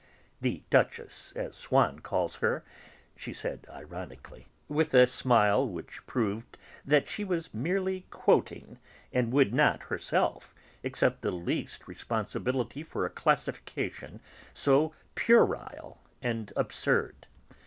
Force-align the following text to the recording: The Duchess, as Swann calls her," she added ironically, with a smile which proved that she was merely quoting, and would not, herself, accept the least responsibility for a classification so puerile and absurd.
The 0.39 0.63
Duchess, 0.71 1.31
as 1.35 1.55
Swann 1.55 1.99
calls 1.99 2.37
her," 2.37 2.63
she 3.15 3.33
added 3.43 3.67
ironically, 3.69 4.47
with 4.67 4.95
a 4.95 5.05
smile 5.05 5.69
which 5.69 6.03
proved 6.07 6.57
that 6.83 7.07
she 7.07 7.23
was 7.23 7.53
merely 7.53 8.07
quoting, 8.09 8.79
and 9.13 9.31
would 9.31 9.53
not, 9.53 9.83
herself, 9.83 10.55
accept 10.83 11.21
the 11.21 11.29
least 11.29 11.87
responsibility 11.87 12.81
for 12.81 13.05
a 13.05 13.11
classification 13.11 14.21
so 14.55 14.91
puerile 15.13 16.01
and 16.19 16.51
absurd. 16.55 17.27